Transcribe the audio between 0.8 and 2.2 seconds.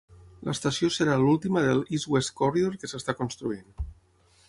serà l"última del East